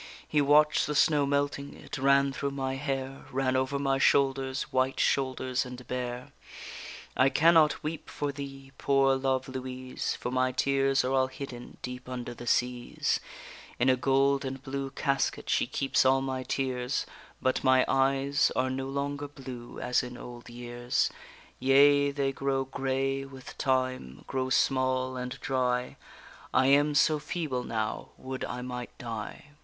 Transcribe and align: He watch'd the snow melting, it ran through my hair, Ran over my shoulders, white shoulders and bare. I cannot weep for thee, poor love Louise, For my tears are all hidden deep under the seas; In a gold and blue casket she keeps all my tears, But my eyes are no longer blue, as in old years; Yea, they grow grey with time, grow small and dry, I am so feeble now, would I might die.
He 0.27 0.41
watch'd 0.41 0.87
the 0.87 0.95
snow 0.95 1.27
melting, 1.27 1.75
it 1.75 1.99
ran 1.99 2.33
through 2.33 2.49
my 2.49 2.73
hair, 2.75 3.25
Ran 3.31 3.55
over 3.55 3.77
my 3.77 3.99
shoulders, 3.99 4.63
white 4.73 4.99
shoulders 4.99 5.63
and 5.63 5.85
bare. 5.87 6.31
I 7.15 7.29
cannot 7.29 7.83
weep 7.83 8.09
for 8.09 8.31
thee, 8.31 8.71
poor 8.79 9.15
love 9.15 9.47
Louise, 9.47 10.15
For 10.15 10.31
my 10.31 10.53
tears 10.53 11.05
are 11.05 11.13
all 11.13 11.27
hidden 11.27 11.77
deep 11.83 12.09
under 12.09 12.33
the 12.33 12.47
seas; 12.47 13.19
In 13.77 13.89
a 13.89 13.95
gold 13.95 14.43
and 14.43 14.63
blue 14.63 14.89
casket 14.89 15.51
she 15.51 15.67
keeps 15.67 16.03
all 16.03 16.23
my 16.23 16.41
tears, 16.41 17.05
But 17.39 17.63
my 17.63 17.85
eyes 17.87 18.51
are 18.55 18.71
no 18.71 18.87
longer 18.87 19.27
blue, 19.27 19.79
as 19.79 20.01
in 20.01 20.17
old 20.17 20.49
years; 20.49 21.11
Yea, 21.59 22.09
they 22.09 22.31
grow 22.31 22.65
grey 22.65 23.23
with 23.23 23.55
time, 23.59 24.23
grow 24.25 24.49
small 24.49 25.15
and 25.15 25.39
dry, 25.41 25.95
I 26.55 26.65
am 26.65 26.95
so 26.95 27.19
feeble 27.19 27.63
now, 27.63 28.09
would 28.17 28.43
I 28.45 28.63
might 28.63 28.97
die. 28.97 29.43